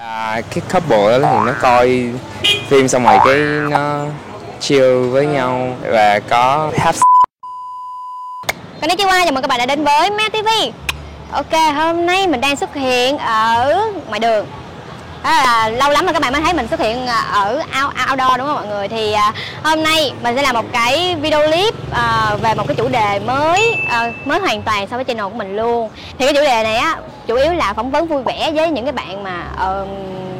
À, 0.00 0.40
cái 0.50 0.62
couple 0.72 1.18
đó 1.18 1.28
thì 1.32 1.46
nó 1.46 1.52
coi 1.60 2.10
phim 2.68 2.88
xong 2.88 3.04
rồi 3.04 3.18
cái 3.24 3.36
nó 3.70 4.04
chill 4.60 5.08
với 5.08 5.26
nhau 5.26 5.76
và 5.90 6.20
có 6.28 6.72
have 6.78 6.98
qua 9.08 9.24
chào 9.24 9.32
mừng 9.32 9.42
các 9.42 9.48
bạn 9.48 9.58
đã 9.58 9.66
đến 9.66 9.84
với 9.84 10.10
Mel 10.10 10.28
TV 10.28 10.48
Ok, 11.32 11.74
hôm 11.74 12.06
nay 12.06 12.26
mình 12.26 12.40
đang 12.40 12.56
xuất 12.56 12.74
hiện 12.74 13.18
ở 13.18 13.90
ngoài 14.08 14.20
đường. 14.20 14.46
Đó 15.24 15.30
là 15.30 15.68
lâu 15.68 15.90
lắm 15.90 16.04
rồi 16.04 16.12
các 16.12 16.22
bạn 16.22 16.32
mới 16.32 16.42
thấy 16.42 16.54
mình 16.54 16.68
xuất 16.68 16.80
hiện 16.80 17.06
à, 17.06 17.18
ở 17.18 17.54
out, 17.56 17.94
outdoor 18.10 18.38
đúng 18.38 18.46
không 18.46 18.54
mọi 18.54 18.66
người? 18.66 18.88
Thì 18.88 19.12
à, 19.12 19.32
hôm 19.62 19.82
nay 19.82 20.12
mình 20.22 20.36
sẽ 20.36 20.42
làm 20.42 20.54
một 20.54 20.64
cái 20.72 21.16
video 21.20 21.48
clip 21.48 21.74
à, 21.92 22.36
về 22.42 22.54
một 22.54 22.64
cái 22.68 22.74
chủ 22.74 22.88
đề 22.88 23.18
mới 23.18 23.76
à, 23.88 24.12
mới 24.24 24.40
hoàn 24.40 24.62
toàn 24.62 24.86
so 24.90 24.96
với 24.96 25.04
channel 25.04 25.24
của 25.24 25.38
mình 25.38 25.56
luôn. 25.56 25.90
Thì 26.18 26.24
cái 26.26 26.34
chủ 26.34 26.40
đề 26.40 26.62
này 26.62 26.76
á 26.76 26.96
chủ 27.28 27.34
yếu 27.34 27.52
là 27.52 27.72
phỏng 27.72 27.90
vấn 27.90 28.06
vui 28.06 28.22
vẻ 28.22 28.50
với 28.54 28.70
những 28.70 28.84
cái 28.84 28.92
bạn 28.92 29.24
mà 29.24 29.44
uh, 29.54 29.88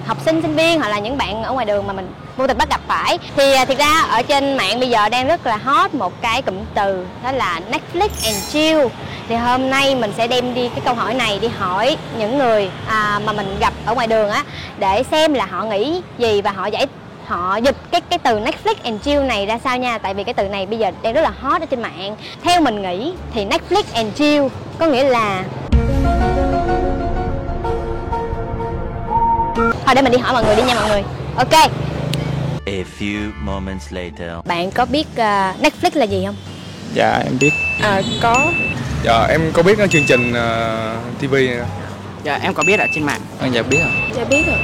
học 0.07 0.16
sinh 0.25 0.43
sinh 0.43 0.55
viên 0.55 0.80
hoặc 0.80 0.88
là 0.88 0.98
những 0.98 1.19
bạn 1.19 1.42
ở 1.42 1.52
ngoài 1.52 1.66
đường 1.66 1.87
mà 1.87 1.92
mình 1.92 2.12
vô 2.37 2.46
tình 2.46 2.59
bắt 2.59 2.70
gặp 2.70 2.80
phải. 2.88 3.19
Thì 3.37 3.52
à, 3.52 3.65
thực 3.65 3.79
ra 3.79 4.01
ở 4.01 4.23
trên 4.23 4.56
mạng 4.56 4.80
bây 4.80 4.88
giờ 4.88 5.09
đang 5.09 5.27
rất 5.27 5.46
là 5.46 5.56
hot 5.56 5.95
một 5.95 6.12
cái 6.23 6.43
cụm 6.43 6.55
từ 6.74 7.06
đó 7.24 7.32
là 7.32 7.60
Netflix 7.70 8.09
and 8.24 8.52
chill. 8.52 8.80
Thì 9.29 9.34
hôm 9.34 9.70
nay 9.70 9.95
mình 9.95 10.12
sẽ 10.16 10.27
đem 10.27 10.55
đi 10.55 10.69
cái 10.69 10.80
câu 10.84 10.95
hỏi 10.95 11.15
này 11.15 11.38
đi 11.38 11.48
hỏi 11.48 11.96
những 12.19 12.38
người 12.38 12.70
à, 12.87 13.20
mà 13.24 13.32
mình 13.32 13.57
gặp 13.60 13.73
ở 13.87 13.95
ngoài 13.95 14.07
đường 14.07 14.30
á 14.30 14.45
để 14.79 15.02
xem 15.10 15.34
là 15.34 15.46
họ 15.46 15.65
nghĩ 15.65 16.02
gì 16.18 16.43
và 16.43 16.51
họ 16.51 16.66
giải 16.66 16.87
họ 17.27 17.57
dịch 17.57 17.77
cái 17.91 18.01
cái 18.01 18.18
từ 18.18 18.41
Netflix 18.41 18.74
and 18.84 19.02
chill 19.02 19.23
này 19.23 19.46
ra 19.46 19.59
sao 19.65 19.79
nha. 19.79 19.98
Tại 19.98 20.15
vì 20.15 20.24
cái 20.24 20.34
từ 20.34 20.48
này 20.48 20.66
bây 20.66 20.79
giờ 20.79 20.91
đang 21.02 21.12
rất 21.15 21.20
là 21.20 21.32
hot 21.41 21.62
ở 21.62 21.66
trên 21.66 21.82
mạng. 21.82 22.16
Theo 22.43 22.60
mình 22.60 22.82
nghĩ 22.82 23.12
thì 23.34 23.46
Netflix 23.46 23.82
and 23.95 24.15
chill 24.15 24.46
có 24.79 24.87
nghĩa 24.87 25.05
là 25.05 25.43
thôi 29.88 29.95
để 29.95 30.02
mình 30.02 30.12
đi 30.12 30.19
hỏi 30.19 30.33
mọi 30.33 30.45
người 30.45 30.56
đi 30.56 30.62
nha 30.62 30.74
mọi 30.74 30.88
người. 30.88 31.02
Ok. 31.37 31.70
A 32.66 32.83
few 33.01 33.30
moments 33.40 33.87
later. 33.90 34.30
bạn 34.45 34.71
có 34.71 34.85
biết 34.85 35.07
uh, 35.13 35.63
Netflix 35.63 35.90
là 35.95 36.04
gì 36.04 36.23
không? 36.26 36.37
Dạ 36.95 37.23
em 37.24 37.38
biết. 37.40 37.51
À 37.82 38.02
có. 38.23 38.52
Dạ 39.04 39.26
em 39.30 39.40
có 39.52 39.63
biết 39.63 39.79
chương 39.90 40.04
trình 40.07 40.30
uh, 40.30 41.21
TV 41.21 41.35
này. 41.35 41.57
Dạ 42.24 42.38
em 42.43 42.54
có 42.54 42.63
biết 42.66 42.80
ở 42.80 42.87
trên 42.95 43.04
mạng. 43.04 43.21
Anh 43.40 43.52
dạ 43.52 43.63
biết 43.63 43.79
à 43.82 43.90
Dạ 44.16 44.24
biết 44.24 44.46
rồi. 44.46 44.57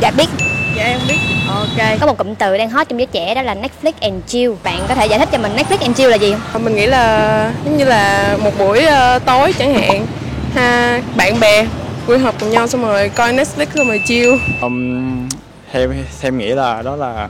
Dạ 0.00 0.10
biết. 0.10 0.28
Dạ 0.76 0.84
em 0.84 1.00
biết. 1.08 1.18
Ok. 1.48 2.00
Có 2.00 2.06
một 2.06 2.18
cụm 2.18 2.34
từ 2.34 2.56
đang 2.56 2.70
hot 2.70 2.88
trong 2.88 2.98
giới 2.98 3.06
trẻ 3.06 3.34
đó 3.34 3.42
là 3.42 3.54
Netflix 3.54 3.92
and 4.00 4.24
chill. 4.26 4.52
Bạn 4.62 4.80
có 4.88 4.94
thể 4.94 5.06
giải 5.06 5.18
thích 5.18 5.28
cho 5.32 5.38
mình 5.38 5.56
Netflix 5.56 5.76
and 5.80 5.96
chill 5.96 6.10
là 6.10 6.16
gì 6.16 6.32
không? 6.32 6.40
Ờ, 6.52 6.58
Mình 6.58 6.76
nghĩ 6.76 6.86
là 6.86 7.50
giống 7.64 7.76
như 7.76 7.84
là 7.84 8.36
một 8.44 8.50
buổi 8.58 8.84
ờ, 8.84 9.18
tối 9.18 9.52
chẳng 9.58 9.74
hạn. 9.74 10.06
Ha, 10.54 11.00
Bạn 11.16 11.40
bè 11.40 11.66
quy 12.06 12.18
hợp 12.18 12.34
cùng 12.40 12.50
nhau 12.50 12.66
xong 12.66 12.82
rồi 12.82 13.08
coi 13.08 13.32
Netflix 13.32 13.66
xong 13.74 13.86
rồi 13.88 14.00
chill 14.04 14.30
Um, 14.62 15.28
theo 15.72 15.88
theo 15.88 15.98
em 16.28 16.38
nghĩ 16.38 16.46
là 16.48 16.82
đó 16.82 16.96
là 16.96 17.28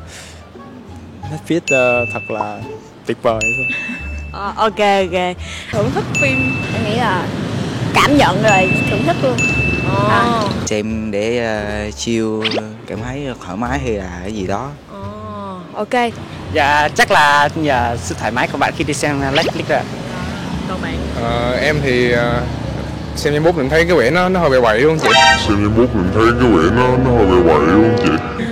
Netflix 1.30 1.60
ờ, 1.70 2.04
thật 2.12 2.30
là 2.30 2.58
tuyệt 3.06 3.18
vời. 3.22 3.40
Ờ, 4.32 4.52
Ok 4.56 4.78
ok. 4.78 5.36
Thưởng 5.72 5.90
thức 5.94 6.04
phim. 6.20 6.54
Em 6.74 6.84
nghĩ 6.84 6.96
là 6.96 7.26
cảm 7.94 8.16
nhận 8.16 8.42
rồi 8.42 8.70
thưởng 8.90 9.02
thức 9.06 9.16
luôn. 9.22 9.36
À. 10.10 10.42
xem 10.66 11.10
để 11.10 11.46
uh, 11.88 11.94
chill 11.96 12.26
cảm 12.86 12.98
thấy 13.04 13.26
thoải 13.44 13.56
mái 13.56 13.78
hay 13.78 13.92
là 13.92 14.18
cái 14.22 14.32
gì 14.32 14.46
đó. 14.46 14.70
Ờ, 14.92 14.98
Ok. 15.74 16.12
Dạ 16.52 16.88
chắc 16.88 17.10
là 17.10 17.48
nhờ 17.54 17.96
sự 18.02 18.14
thoải 18.18 18.30
mái 18.30 18.48
của 18.48 18.58
bạn 18.58 18.72
khi 18.76 18.84
đi 18.84 18.94
xem 18.94 19.20
Netflix 19.20 19.62
rồi 19.68 19.78
ạ. 19.78 19.84
Còn 20.68 20.82
bạn? 20.82 20.96
Ờ, 21.22 21.52
em 21.60 21.76
thì 21.82 22.14
uh, 22.14 22.18
xem 23.16 23.34
Facebook 23.34 23.52
mình 23.52 23.68
thấy 23.68 23.84
cái 23.84 23.96
vẻ 23.96 24.10
nó 24.10 24.28
nó 24.28 24.40
hơi 24.40 24.50
bậy 24.50 24.60
bậy 24.60 24.80
luôn 24.80 24.98
chị. 24.98 25.08
xem 25.48 25.56
Facebook 25.76 25.86
mình 25.94 26.10
thấy 26.14 26.24
cái 26.40 26.50
vẻ 26.50 26.70
nó 26.76 26.88
nó 27.04 27.10
hơi 27.16 27.26
bậy 27.26 27.42
bậy 27.58 27.66
luôn 27.66 27.96
chị 28.02 28.08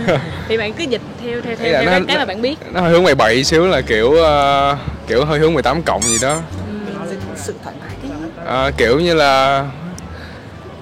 Thì 0.48 0.56
bạn 0.58 0.72
cứ 0.72 0.84
dịch 0.84 1.00
theo 1.22 1.41
theo 1.41 1.56
theo, 1.56 1.72
theo 1.72 1.84
nó- 1.84 1.91
cái, 1.91 2.00
cái 2.08 2.16
mà 2.19 2.25
bạn 2.25 2.42
biết 2.42 2.56
Nó 2.72 2.81
hơi 2.81 2.91
hướng 2.91 3.05
bậy 3.05 3.14
bậy 3.14 3.44
xíu 3.44 3.66
là 3.66 3.81
kiểu 3.81 4.12
ờ, 4.12 4.77
kiểu 5.06 5.25
hơi 5.25 5.38
hướng 5.38 5.55
18 5.55 5.83
cộng 5.83 6.03
gì 6.03 6.19
đó. 6.22 6.38
Sự 7.37 7.54
thoải 7.65 7.75
mái 7.81 8.10
Ờ, 8.47 8.70
kiểu 8.76 9.00
như 9.00 9.15
là 9.15 9.65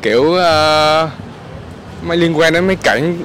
kiểu 0.03 0.23
uh, 0.23 1.11
mấy 2.03 2.17
liên 2.17 2.39
quan 2.39 2.53
đến 2.53 2.67
mấy 2.67 2.77
cảnh 2.77 3.17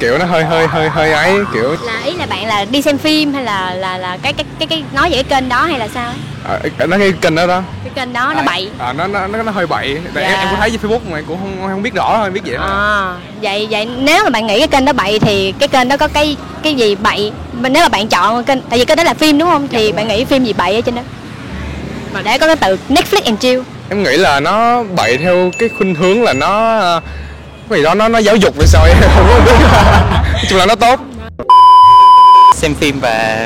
kiểu 0.00 0.18
nó 0.18 0.24
hơi 0.24 0.44
hơi 0.44 0.66
hơi 0.66 0.88
hơi 0.88 1.12
ấy 1.12 1.38
kiểu 1.54 1.76
là 1.84 2.00
ý 2.04 2.12
là 2.12 2.26
bạn 2.26 2.46
là 2.46 2.64
đi 2.64 2.82
xem 2.82 2.98
phim 2.98 3.32
hay 3.34 3.44
là 3.44 3.74
là 3.74 3.98
là 3.98 4.16
cái 4.22 4.32
cái 4.32 4.46
cái, 4.58 4.66
cái 4.68 4.84
nói 4.92 5.10
về 5.10 5.22
cái 5.22 5.40
kênh 5.40 5.48
đó 5.48 5.62
hay 5.64 5.78
là 5.78 5.88
sao 5.94 6.06
ấy? 6.06 6.70
à, 6.78 6.86
nó 6.86 6.98
cái 6.98 7.12
kênh 7.20 7.34
đó 7.34 7.46
đó. 7.46 7.62
Cái 7.84 7.92
kênh 7.94 8.12
đó 8.12 8.32
nó 8.36 8.42
bậy. 8.42 8.68
à, 8.78 8.92
nó 8.92 9.06
nó 9.06 9.26
nó 9.26 9.42
nó 9.42 9.52
hơi 9.52 9.66
bậy. 9.66 9.98
Tại 10.14 10.24
Dạ. 10.24 10.30
em, 10.30 10.38
em 10.38 10.48
có 10.50 10.56
thấy 10.60 10.70
trên 10.70 10.80
Facebook 10.80 11.10
mà 11.10 11.20
cũng 11.28 11.38
không 11.38 11.68
không 11.70 11.82
biết 11.82 11.94
rõ 11.94 12.16
thôi 12.18 12.30
biết 12.30 12.40
vậy 12.46 12.56
thôi 12.58 12.66
à 12.70 13.14
vậy 13.42 13.68
vậy 13.70 13.86
nếu 13.98 14.24
mà 14.24 14.30
bạn 14.30 14.46
nghĩ 14.46 14.58
cái 14.58 14.68
kênh 14.68 14.84
đó 14.84 14.92
bậy 14.92 15.18
thì 15.18 15.52
cái 15.58 15.68
kênh 15.68 15.88
đó 15.88 15.96
có 15.96 16.08
cái 16.08 16.36
cái 16.62 16.74
gì 16.74 16.94
bậy? 16.94 17.32
Mà 17.52 17.68
nếu 17.68 17.82
mà 17.82 17.88
bạn 17.88 18.08
chọn 18.08 18.44
kênh 18.44 18.60
tại 18.70 18.78
vì 18.78 18.84
kênh 18.84 18.96
đó 18.96 19.04
là 19.04 19.14
phim 19.14 19.38
đúng 19.38 19.48
không? 19.48 19.68
Thì 19.68 19.92
bạn 19.92 20.08
nghĩ 20.08 20.24
phim 20.24 20.44
gì 20.44 20.52
bậy 20.52 20.74
ở 20.74 20.80
trên 20.80 20.94
đó? 20.94 21.02
Mà 22.12 22.22
để 22.22 22.38
có 22.38 22.46
cái 22.46 22.56
từ 22.56 22.78
Netflix 22.88 23.20
and 23.24 23.38
chill. 23.40 23.60
Em 23.88 24.02
nghĩ 24.02 24.16
là 24.16 24.40
nó 24.40 24.82
bậy 24.96 25.18
theo 25.18 25.50
cái 25.58 25.68
khuynh 25.78 25.94
hướng 25.94 26.22
là 26.22 26.32
nó 26.32 27.00
cái 27.70 27.78
gì 27.78 27.84
đó 27.84 27.94
nó 27.94 28.08
nó 28.08 28.18
giáo 28.18 28.36
dục 28.36 28.56
về 28.56 28.66
sao 28.66 28.84
em? 28.84 28.96
Không 29.16 29.26
có 29.28 29.40
biết. 29.44 29.66
Nói 30.32 30.44
chung 30.48 30.58
là 30.58 30.66
nó 30.66 30.74
tốt. 30.74 31.00
Xem 32.56 32.74
phim 32.74 33.00
và 33.00 33.38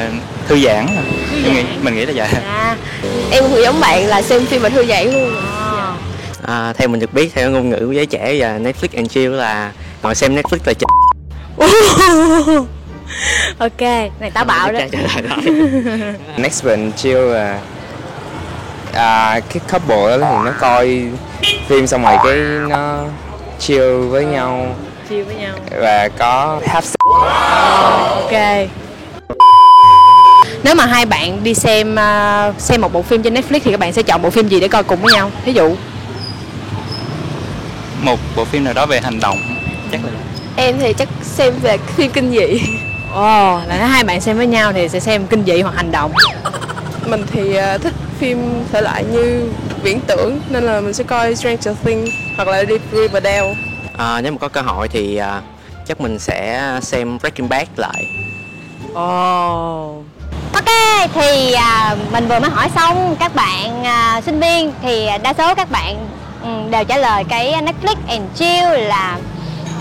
thư 0.48 0.58
giãn 0.64 0.86
em 1.44 1.54
nghĩ 1.54 1.64
mình 1.82 1.94
nghĩ 1.96 2.06
là 2.06 2.12
vậy. 2.16 2.28
À, 2.46 2.76
Em 3.30 3.44
cũng 3.44 3.62
giống 3.62 3.80
bạn 3.80 4.06
là 4.06 4.22
xem 4.22 4.46
phim 4.46 4.62
và 4.62 4.68
thư 4.68 4.86
giãn 4.86 5.04
luôn. 5.06 5.34
À. 5.66 5.92
à, 6.46 6.72
theo 6.72 6.88
mình 6.88 7.00
được 7.00 7.12
biết 7.12 7.30
theo 7.34 7.50
ngôn 7.50 7.70
ngữ 7.70 7.78
của 7.86 7.92
giới 7.92 8.06
trẻ 8.06 8.34
và 8.38 8.58
Netflix 8.58 8.88
and 8.96 9.10
chill 9.10 9.32
là 9.34 9.72
ngồi 10.02 10.14
xem 10.14 10.36
Netflix 10.36 10.58
là 10.64 10.72
ch- 10.72 10.94
ok 13.58 13.80
này 14.20 14.30
táo 14.34 14.44
bạo 14.44 14.72
đó. 14.72 14.78
Next 16.36 16.64
and 16.66 16.94
chill 16.96 17.18
là 17.18 17.58
à, 18.94 19.40
cái 19.40 19.60
couple 19.72 20.18
đó 20.18 20.26
thì 20.30 20.36
nó 20.44 20.52
coi 20.60 21.02
phim 21.68 21.86
xong 21.86 22.02
rồi 22.02 22.16
cái 22.24 22.36
nó 22.68 23.04
chill 23.58 24.08
với 24.08 24.24
nhau. 24.24 24.76
Chill 25.08 25.22
với 25.22 25.34
nhau. 25.34 25.54
Và 25.80 26.08
có 26.18 26.60
have 26.66 26.86
Ok. 28.10 28.68
Nếu 30.62 30.74
mà 30.74 30.86
hai 30.86 31.06
bạn 31.06 31.44
đi 31.44 31.54
xem 31.54 31.96
ờ, 31.96 32.52
xem 32.58 32.80
một 32.80 32.92
bộ 32.92 33.02
phim 33.02 33.22
trên 33.22 33.34
Netflix 33.34 33.60
thì 33.64 33.70
các 33.70 33.80
bạn 33.80 33.92
sẽ 33.92 34.02
chọn 34.02 34.22
bộ 34.22 34.30
phim 34.30 34.48
gì 34.48 34.60
để 34.60 34.68
coi 34.68 34.84
cùng 34.84 35.00
với 35.02 35.12
nhau? 35.14 35.30
Ví 35.44 35.52
dụ. 35.52 35.76
Một 38.02 38.18
bộ 38.36 38.44
phim 38.44 38.64
nào 38.64 38.74
đó 38.74 38.86
về 38.86 39.00
hành 39.00 39.20
động 39.20 39.36
chắc 39.92 40.00
là 40.04 40.10
Em 40.56 40.76
thì 40.80 40.92
chắc 40.92 41.08
xem 41.22 41.54
về 41.62 41.78
phim 41.78 42.10
kinh 42.10 42.30
dị. 42.30 42.60
Ồ, 43.14 43.60
là 43.68 43.76
nếu 43.78 43.86
hai 43.86 44.04
bạn 44.04 44.20
xem 44.20 44.36
với 44.36 44.46
nhau 44.46 44.72
thì 44.72 44.88
sẽ 44.88 45.00
xem 45.00 45.26
kinh 45.26 45.44
dị 45.44 45.60
hoặc 45.60 45.74
hành 45.76 45.92
động. 45.92 46.12
Mình 47.06 47.24
thì 47.32 47.54
ờ, 47.54 47.78
thích 47.78 47.94
phim 48.18 48.64
thể 48.72 48.80
loại 48.80 49.04
như 49.04 49.50
viễn 49.82 50.00
tưởng 50.06 50.40
Nên 50.48 50.62
là 50.62 50.80
mình 50.80 50.94
sẽ 50.94 51.04
coi 51.04 51.36
Stranger 51.36 51.76
Things 51.84 52.10
hoặc 52.36 52.48
là 52.48 52.64
Deep 52.64 52.80
Riverdale. 52.92 53.54
À, 53.98 54.20
nếu 54.20 54.32
mà 54.32 54.38
có 54.38 54.48
cơ 54.48 54.60
hội 54.60 54.88
thì 54.88 55.16
à, 55.16 55.42
chắc 55.86 56.00
mình 56.00 56.18
sẽ 56.18 56.70
xem 56.82 57.18
Breaking 57.18 57.48
Bad 57.48 57.66
lại. 57.76 58.06
Ồ. 58.94 60.02
Ok, 60.52 60.64
thì 61.14 61.52
à, 61.52 61.96
mình 62.12 62.28
vừa 62.28 62.38
mới 62.38 62.50
hỏi 62.50 62.68
xong 62.74 63.16
các 63.20 63.34
bạn 63.34 63.84
à, 63.84 64.20
sinh 64.26 64.40
viên 64.40 64.72
thì 64.82 65.06
đa 65.22 65.34
số 65.38 65.54
các 65.54 65.70
bạn 65.70 66.08
ừ, 66.42 66.48
đều 66.70 66.84
trả 66.84 66.96
lời 66.96 67.24
cái 67.28 67.52
Netflix 67.52 67.96
and 68.08 68.22
chill 68.34 68.78
là 68.78 69.18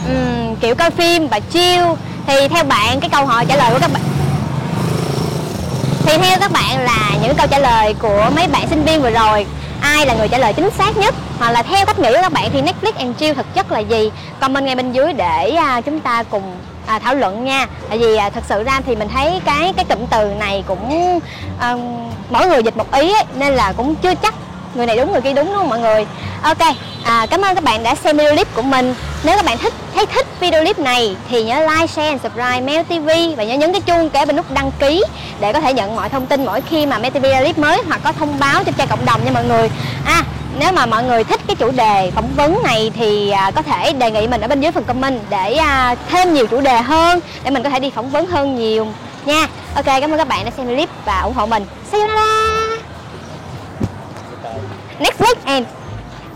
ừm, 0.08 0.56
kiểu 0.56 0.76
coi 0.76 0.92
phim 0.92 1.28
và 1.28 1.40
chill. 1.40 1.84
Thì 2.28 2.48
theo 2.48 2.64
bạn 2.64 3.00
cái 3.00 3.10
câu 3.10 3.26
hỏi 3.26 3.46
trả 3.46 3.56
lời 3.56 3.72
của 3.74 3.80
các 3.80 3.92
bạn 3.94 4.02
thì 6.08 6.18
theo 6.18 6.40
các 6.40 6.52
bạn 6.52 6.80
là 6.84 7.12
những 7.22 7.36
câu 7.36 7.48
trả 7.48 7.60
lời 7.60 7.94
của 8.00 8.32
mấy 8.36 8.48
bạn 8.48 8.68
sinh 8.70 8.84
viên 8.84 9.02
vừa 9.02 9.10
rồi 9.10 9.46
ai 9.88 10.06
là 10.06 10.14
người 10.14 10.28
trả 10.28 10.38
lời 10.38 10.54
chính 10.54 10.70
xác 10.72 10.98
nhất? 10.98 11.16
Hoặc 11.40 11.52
là 11.52 11.64
theo 11.64 11.86
cách 11.86 12.00
nghĩ 12.00 12.10
của 12.14 12.20
các 12.22 12.32
bạn 12.34 12.50
thì 12.54 12.62
Netflix 12.62 12.92
and 12.98 13.18
chill 13.18 13.34
thực 13.34 13.54
chất 13.54 13.72
là 13.72 13.80
gì? 13.80 14.12
Comment 14.40 14.66
ngay 14.66 14.76
bên 14.76 14.92
dưới 14.92 15.14
để 15.14 15.50
à, 15.52 15.82
chúng 15.82 16.00
ta 16.00 16.24
cùng 16.24 16.44
à, 16.86 17.00
thảo 17.00 17.16
luận 17.16 17.46
nha. 17.46 17.68
Tại 17.90 17.98
vì 17.98 18.16
à, 18.16 18.30
thật 18.30 18.44
sự 18.50 18.64
ra 18.64 18.82
thì 18.86 18.96
mình 18.96 19.08
thấy 19.14 19.42
cái 19.46 19.74
cái 19.76 19.86
cụm 19.86 20.06
từ 20.10 20.26
này 20.40 20.64
cũng 20.68 21.20
à, 21.60 21.76
mỗi 22.30 22.48
người 22.48 22.64
dịch 22.64 22.78
một 22.78 22.92
ý 22.92 23.12
ấy, 23.14 23.24
nên 23.36 23.54
là 23.54 23.74
cũng 23.78 23.96
chưa 23.96 24.16
chắc 24.16 24.34
người 24.76 24.86
này 24.86 24.98
đúng 24.98 25.12
người 25.12 25.22
kia 25.22 25.34
đúng 25.34 25.46
đúng 25.46 25.56
không 25.56 25.70
mọi 25.70 25.80
người? 25.80 26.06
Ok 26.42 26.76
à, 27.04 27.26
cảm 27.30 27.42
ơn 27.42 27.56
các 27.56 27.64
bạn 27.64 27.84
đã 27.84 27.96
xem 27.96 28.18
video 28.18 28.34
clip 28.34 28.56
của 28.56 28.62
mình. 28.62 28.96
Nếu 29.24 29.36
các 29.36 29.46
bạn 29.46 29.58
thích 29.58 29.74
thấy 29.96 30.06
thích 30.06 30.28
video 30.40 30.62
clip 30.62 30.80
này 30.80 31.16
thì 31.30 31.44
nhớ 31.44 31.60
like 31.60 31.88
share 31.88 32.08
and 32.08 32.22
subscribe 32.22 32.62
Mel 32.62 32.84
TV 32.84 33.38
và 33.38 33.44
nhớ 33.44 33.56
nhấn 33.56 33.72
cái 33.72 33.82
chuông 33.82 34.10
kế 34.10 34.26
bên 34.26 34.36
nút 34.36 34.52
đăng 34.54 34.72
ký 34.80 35.04
để 35.40 35.54
có 35.54 35.60
thể 35.60 35.74
nhận 35.74 35.96
mọi 35.96 36.10
thông 36.10 36.26
tin 36.26 36.46
mỗi 36.46 36.62
khi 36.62 36.86
mà 36.86 36.98
Mel 36.98 37.12
TV 37.12 37.24
ra 37.24 37.40
clip 37.40 37.58
mới 37.58 37.82
hoặc 37.88 38.02
có 38.04 38.12
thông 38.12 38.40
báo 38.40 38.64
trên 38.64 38.74
trang 38.74 38.88
cộng 38.88 39.06
đồng 39.06 39.26
nha 39.26 39.32
mọi 39.32 39.46
người. 39.46 39.70
À 40.06 40.24
nếu 40.60 40.72
mà 40.72 40.86
mọi 40.86 41.04
người 41.04 41.24
thích 41.24 41.40
cái 41.48 41.56
chủ 41.56 41.72
đề 41.72 42.12
phỏng 42.16 42.30
vấn 42.36 42.64
này 42.64 42.92
thì 42.96 43.30
à, 43.30 43.52
có 43.56 43.62
thể 43.62 43.94
đề 43.94 44.12
nghị 44.12 44.28
mình 44.28 44.42
ở 44.42 44.48
bên 44.48 44.62
dưới 44.62 44.72
phần 44.72 44.84
comment 44.84 45.22
để 45.30 45.54
à, 45.54 45.96
thêm 46.10 46.34
nhiều 46.34 46.48
chủ 46.48 46.62
đề 46.62 46.78
hơn 46.78 47.20
để 47.44 47.52
mình 47.52 47.64
có 47.64 47.70
thể 47.70 47.80
đi 47.80 47.90
phỏng 47.90 48.10
vấn 48.10 48.28
hơn 48.28 48.56
nhiều 48.56 48.88
nha. 49.26 49.48
Ok 49.76 49.86
cảm 49.86 50.12
ơn 50.12 50.18
các 50.18 50.28
bạn 50.28 50.46
đã 50.46 50.52
xem 50.58 50.68
clip 50.68 50.90
và 51.06 51.22
ủng 51.22 51.34
hộ 51.34 51.46
mình. 51.46 51.66
See 51.92 52.02
you 52.02 52.08
later 52.08 52.48
week. 55.20 55.38
and 55.46 55.77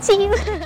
see 0.02 0.24
you 0.24 0.62